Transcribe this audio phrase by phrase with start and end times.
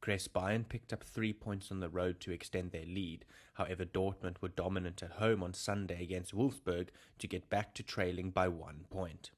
[0.00, 3.24] Chris Bayern picked up three points on the road to extend their lead.
[3.54, 8.30] However, Dortmund were dominant at home on Sunday against Wolfsburg to get back to trailing
[8.30, 9.30] by one point.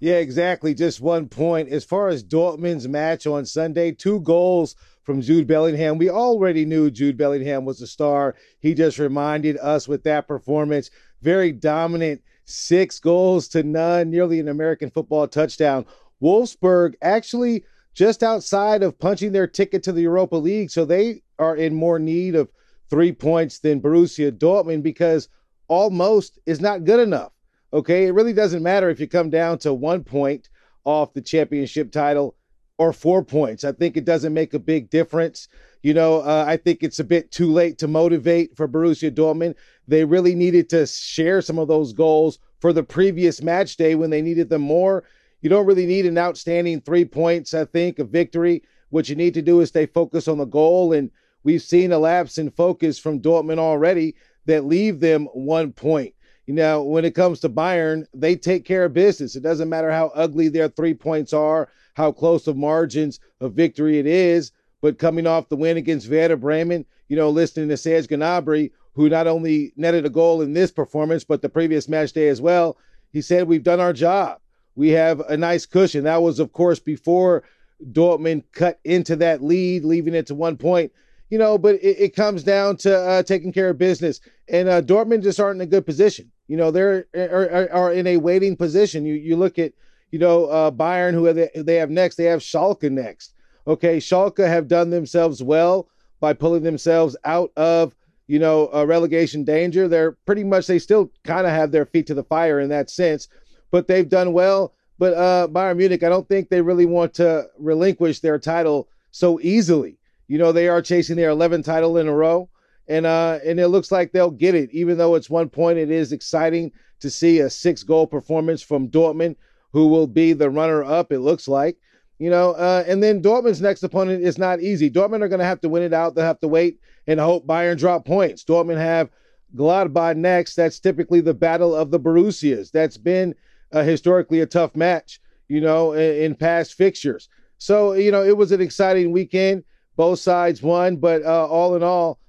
[0.00, 0.74] Yeah, exactly.
[0.74, 1.68] Just one point.
[1.70, 5.98] As far as Dortmund's match on Sunday, two goals from Jude Bellingham.
[5.98, 8.36] We already knew Jude Bellingham was a star.
[8.60, 10.90] He just reminded us with that performance.
[11.20, 15.84] Very dominant, six goals to none, nearly an American football touchdown.
[16.22, 17.64] Wolfsburg actually
[17.98, 20.70] just outside of punching their ticket to the Europa League.
[20.70, 22.48] So they are in more need of
[22.88, 25.28] three points than Borussia Dortmund because
[25.66, 27.32] almost is not good enough.
[27.72, 28.06] Okay.
[28.06, 30.48] It really doesn't matter if you come down to one point
[30.84, 32.36] off the championship title
[32.78, 33.64] or four points.
[33.64, 35.48] I think it doesn't make a big difference.
[35.82, 39.56] You know, uh, I think it's a bit too late to motivate for Borussia Dortmund.
[39.88, 44.10] They really needed to share some of those goals for the previous match day when
[44.10, 45.02] they needed them more.
[45.40, 48.62] You don't really need an outstanding three points, I think, a victory.
[48.90, 50.92] What you need to do is stay focused on the goal.
[50.92, 51.10] And
[51.44, 54.16] we've seen a lapse in focus from Dortmund already
[54.46, 56.14] that leave them one point.
[56.46, 59.36] You know, when it comes to Bayern, they take care of business.
[59.36, 63.98] It doesn't matter how ugly their three points are, how close of margins of victory
[63.98, 64.50] it is.
[64.80, 69.08] But coming off the win against Werder Bremen, you know, listening to Serge Gnabry, who
[69.08, 72.78] not only netted a goal in this performance, but the previous match day as well,
[73.12, 74.40] he said, We've done our job
[74.78, 76.04] we have a nice cushion.
[76.04, 77.42] That was, of course, before
[77.90, 80.92] Dortmund cut into that lead, leaving it to one point.
[81.30, 84.80] You know, but it, it comes down to uh, taking care of business, and uh,
[84.80, 86.30] Dortmund just aren't in a good position.
[86.46, 89.04] You know, they're are, are in a waiting position.
[89.04, 89.72] You you look at
[90.12, 92.14] you know uh, Bayern, who they, they have next.
[92.14, 93.34] They have Schalke next.
[93.66, 95.88] Okay, Schalke have done themselves well
[96.20, 97.96] by pulling themselves out of
[98.28, 99.88] you know relegation danger.
[99.88, 102.90] They're pretty much they still kind of have their feet to the fire in that
[102.90, 103.28] sense
[103.70, 104.74] but they've done well.
[104.98, 109.38] But uh, Bayern Munich, I don't think they really want to relinquish their title so
[109.40, 109.98] easily.
[110.26, 112.48] You know, they are chasing their 11th title in a row,
[112.88, 114.70] and uh, and it looks like they'll get it.
[114.72, 118.88] Even though it's one point, it is exciting to see a six goal performance from
[118.88, 119.36] Dortmund,
[119.72, 121.12] who will be the runner up.
[121.12, 121.78] It looks like.
[122.18, 124.90] You know, uh, and then Dortmund's next opponent is not easy.
[124.90, 126.16] Dortmund are going to have to win it out.
[126.16, 128.42] They'll have to wait and hope Bayern drop points.
[128.44, 129.08] Dortmund have
[129.54, 130.56] Gladbach next.
[130.56, 132.72] That's typically the battle of the Borussias.
[132.72, 133.36] That's been
[133.72, 137.28] uh, historically a tough match, you know, in, in, past fixtures.
[137.58, 139.64] So, you know, it was an exciting weekend.
[139.96, 142.20] Both sides won, but uh, all in all,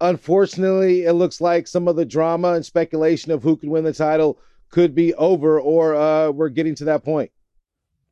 [0.00, 3.92] unfortunately, it looks like some of the drama and speculation of who could win the
[3.92, 4.38] title
[4.70, 7.30] could be over, or uh, we're getting to that point.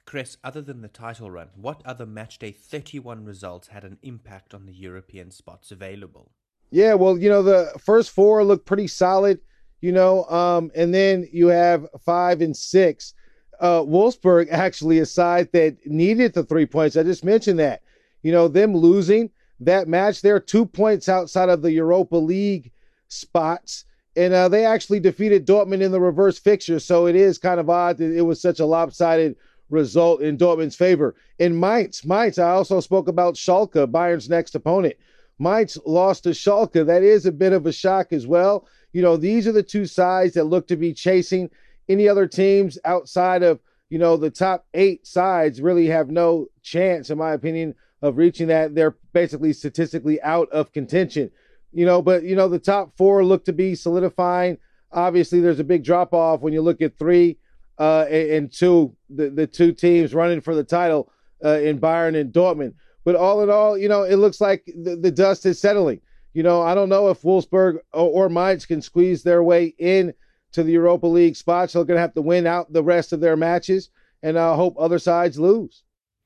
[0.07, 4.65] Chris, other than the title run, what other matchday 31 results had an impact on
[4.65, 6.31] the European spots available?
[6.71, 9.41] Yeah, well, you know, the first four looked pretty solid
[9.81, 13.15] you know, um, and then you have five and six.
[13.61, 16.97] Uh, Wolfsburg actually a side that needed the three points.
[16.97, 17.83] I just mentioned that.
[18.23, 22.73] You know, them losing that match, they're two points outside of the Europa League
[23.09, 23.85] spots.
[24.17, 26.79] And uh, they actually defeated Dortmund in the reverse fixture.
[26.79, 29.37] So it is kind of odd that it was such a lopsided
[29.69, 31.15] result in Dortmund's favor.
[31.39, 34.97] In Mainz, Mainz, I also spoke about Schalke, Bayern's next opponent.
[35.39, 36.87] Mainz lost to Schalke.
[36.87, 38.67] That is a bit of a shock as well.
[38.97, 41.51] You know, these are the two sides that look to be chasing
[41.87, 47.11] any other teams outside of, you know, the top eight sides really have no chance,
[47.11, 48.75] in my opinion, of reaching that.
[48.75, 51.31] They're basically statistically out of contention.
[51.75, 54.57] You know, but, you know, the top four look to be solidifying.
[54.93, 57.37] Obviously, there's a big drop off when you look at three
[57.79, 61.13] uh, and two, the, the two teams running for the title
[61.45, 62.73] uh, in Bayern and Dortmund.
[63.05, 66.01] But all in all, you know, it looks like the, the dust is settling
[66.37, 70.13] you know, I don't know if Wolfsburg or, or Mainz can squeeze their way in
[70.53, 71.73] to the Europa League spots.
[71.73, 73.89] They're going to have to win out the rest of their matches
[74.23, 75.83] and I uh, hope other sides lose.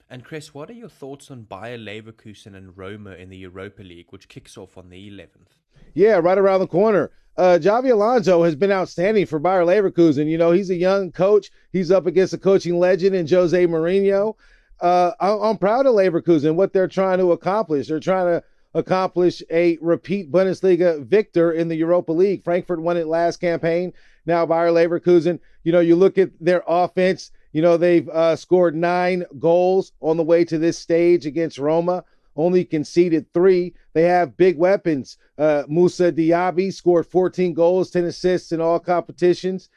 [0.08, 4.08] And Chris, what are your thoughts on Bayer Leverkusen and Roma in the Europa League,
[4.10, 5.58] which kicks off on the 11th?
[5.94, 7.12] Yeah, right around the corner.
[7.36, 10.28] Uh, Xabi Alonso has been outstanding for Bayer Leverkusen.
[10.28, 11.52] You know, he's a young coach.
[11.72, 14.34] He's up against a coaching legend in Jose Mourinho.
[14.80, 17.86] Uh, I'm proud of Leverkusen, what they're trying to accomplish.
[17.86, 18.44] They're trying to
[18.75, 22.44] accomplish a repeat Bundesliga victor in the Europa League.
[22.44, 23.93] Frankfurt won it last campaign.
[24.26, 28.76] Now Bayer Leverkusen, you know, you look at their offense, you know, they've uh, scored
[28.76, 32.05] nine goals on the way to this stage against Roma
[32.37, 33.75] only conceded three.
[33.93, 35.19] They have big weapons.
[35.38, 39.69] Uh, Moussa Diaby scored 14 goals, 10 assists in all competitions.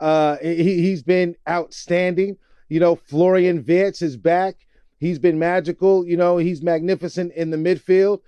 [0.00, 2.36] Uh, he, he's been outstanding.
[2.68, 4.66] You know, Florian Wirtz is back.
[4.98, 6.06] He's been magical.
[6.06, 8.20] You know, he's magnificent in the midfield.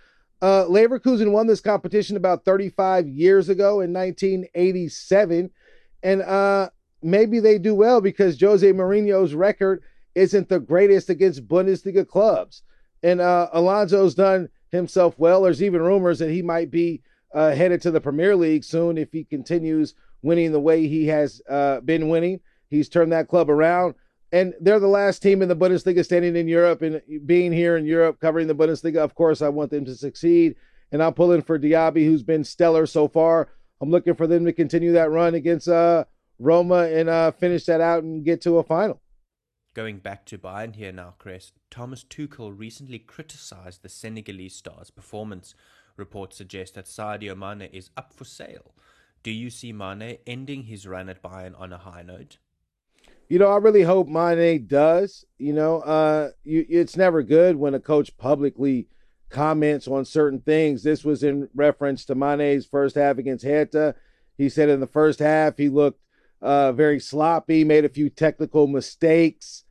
[0.43, 5.51] Uh, Leverkusen won this competition about 35 years ago in 1987.
[6.03, 6.71] And uh,
[7.03, 9.83] maybe they do well because Jose Mourinho's record
[10.15, 12.63] isn't the greatest against Bundesliga clubs.
[13.03, 15.43] And uh, Alonso's done himself well.
[15.43, 17.03] There's even rumors that he might be
[17.35, 21.41] uh, headed to the Premier League soon if he continues winning the way he has
[21.49, 22.41] uh, been winning.
[22.69, 23.95] He's turned that club around.
[24.32, 26.82] And they're the last team in the Bundesliga standing in Europe.
[26.82, 30.55] And being here in Europe, covering the Bundesliga, of course, I want them to succeed.
[30.93, 33.49] And I'm pulling for Diaby, who's been stellar so far.
[33.81, 36.05] I'm looking for them to continue that run against uh,
[36.38, 39.00] Roma and uh, finish that out and get to a final.
[39.73, 45.55] Going back to Bayern here now, Chris, Thomas Tuchel recently criticized the Senegalese star's performance.
[45.97, 48.75] Reports suggest that Sadio Mane is up for sale.
[49.23, 52.38] Do you see Mane ending his run at Bayern on a high note?
[53.31, 55.25] You know, I really hope Mane does.
[55.38, 58.88] You know, uh, you, it's never good when a coach publicly
[59.29, 60.82] comments on certain things.
[60.82, 63.94] This was in reference to Mane's first half against Hertha.
[64.37, 66.00] He said in the first half he looked
[66.43, 69.62] uh, very sloppy, made a few technical mistakes.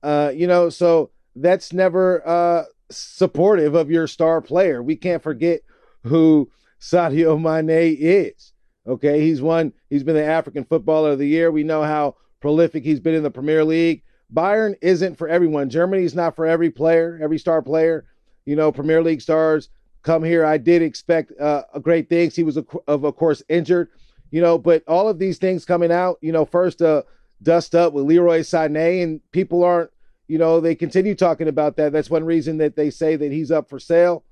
[0.00, 4.80] Uh, you know, so that's never uh, supportive of your star player.
[4.80, 5.62] We can't forget
[6.04, 8.52] who Sadio Mane is.
[8.86, 9.72] Okay, he's won.
[9.90, 11.50] He's been the African Footballer of the Year.
[11.50, 14.02] We know how prolific he's been in the Premier League.
[14.32, 15.70] Bayern isn't for everyone.
[15.70, 18.04] Germany's not for every player, every star player.
[18.44, 19.68] You know, Premier League stars
[20.02, 20.44] come here.
[20.44, 22.36] I did expect uh, great things.
[22.36, 23.88] He was, of course, injured
[24.32, 27.02] you know, but all of these things coming out, you know, first uh,
[27.42, 29.90] dust up with Leroy Sané, and people aren't,
[30.26, 31.92] you know, they continue talking about that.
[31.92, 34.24] That's one reason that they say that he's up for sale.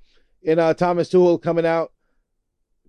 [0.44, 1.92] And uh, Thomas Tuchel coming out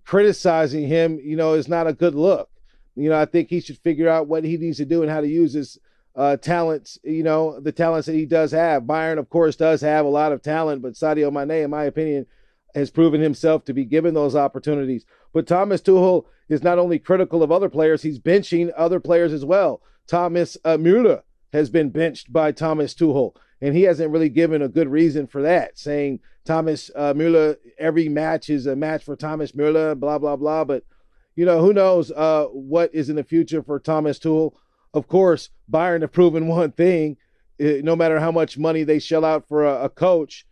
[0.04, 2.48] criticizing him, you know, is not a good look.
[2.94, 5.20] You know, I think he should figure out what he needs to do and how
[5.20, 5.78] to use his
[6.14, 8.82] uh, talents, you know, the talents that he does have.
[8.82, 12.26] Bayern, of course, does have a lot of talent, but Sadio Mane, in my opinion,
[12.74, 15.04] has proven himself to be given those opportunities.
[15.32, 19.44] But Thomas Tuchel is not only critical of other players, he's benching other players as
[19.44, 19.80] well.
[20.06, 21.22] Thomas uh, Müller
[21.52, 25.42] has been benched by Thomas Tuchel, and he hasn't really given a good reason for
[25.42, 30.36] that, saying Thomas uh, Müller, every match is a match for Thomas Müller, blah, blah,
[30.36, 30.64] blah.
[30.64, 30.84] But,
[31.34, 34.52] you know, who knows uh, what is in the future for Thomas Tuchel.
[34.94, 37.16] Of course, Bayern have proven one thing.
[37.60, 40.46] Uh, no matter how much money they shell out for a, a coach,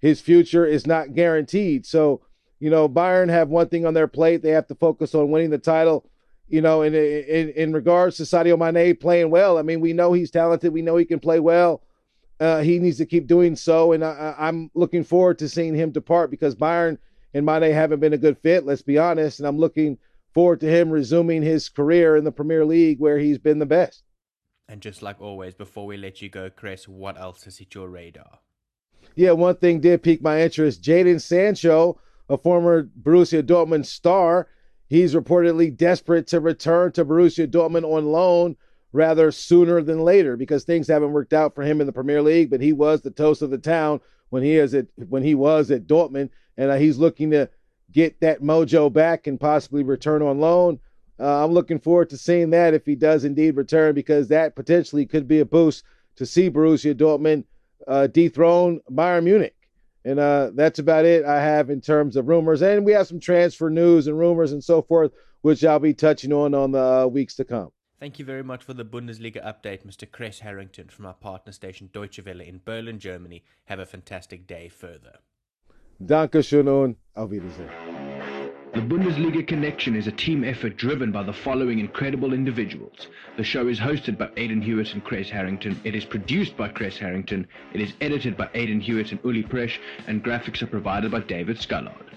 [0.00, 1.86] his future is not guaranteed.
[1.86, 2.22] So,
[2.60, 4.42] you know, Bayern have one thing on their plate.
[4.42, 6.08] They have to focus on winning the title.
[6.48, 10.12] You know, in in, in regards to Sadio Mane playing well, I mean, we know
[10.12, 10.72] he's talented.
[10.72, 11.82] We know he can play well.
[12.40, 15.90] Uh, he needs to keep doing so, and I, I'm looking forward to seeing him
[15.90, 16.98] depart because Bayern
[17.34, 18.64] and Mane haven't been a good fit.
[18.64, 19.98] Let's be honest, and I'm looking
[20.34, 24.02] forward to him resuming his career in the Premier League where he's been the best.
[24.68, 27.88] And just like always, before we let you go, Chris, what else has hit your
[27.88, 28.40] radar?
[29.18, 30.80] yeah, one thing did pique my interest.
[30.80, 34.46] Jadon Sancho, a former Borussia Dortmund star,
[34.86, 38.56] he's reportedly desperate to return to Borussia Dortmund on loan
[38.92, 42.48] rather sooner than later because things haven't worked out for him in the Premier League.
[42.48, 45.70] But he was the toast of the town when he is at when he was
[45.70, 47.48] at Dortmund, and uh, he's looking to
[47.92, 50.78] get that mojo back and possibly return on loan.
[51.20, 55.06] Uh, I'm looking forward to seeing that if he does indeed return because that potentially
[55.06, 55.84] could be a boost
[56.16, 57.44] to see Borussia Dortmund
[57.86, 59.54] uh, dethrone Bayern Munich.
[60.04, 62.62] And uh, that's about it I have in terms of rumors.
[62.62, 65.12] And we have some transfer news and rumors and so forth,
[65.42, 67.70] which I'll be touching on on the uh, weeks to come.
[68.00, 70.08] Thank you very much for the Bundesliga update, Mr.
[70.08, 73.42] Chris Harrington from our partner station Deutsche Welle in Berlin, Germany.
[73.64, 75.18] Have a fantastic day further.
[76.00, 77.68] Danke schön und auf Wiedersehen.
[78.72, 83.08] The Bundesliga Connection is a team effort driven by the following incredible individuals.
[83.36, 85.80] The show is hosted by Aidan Hewitt and Chris Harrington.
[85.82, 87.48] It is produced by Chris Harrington.
[87.72, 91.56] It is edited by Aidan Hewitt and Uli Presh, and graphics are provided by David
[91.56, 92.08] Scullard.